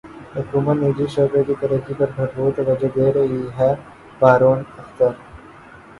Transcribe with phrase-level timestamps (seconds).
[0.35, 3.71] حکومت نجی شعبے کی ترقی پر بھرپور توجہ دے رہی ہے
[4.21, 5.11] ہارون اختر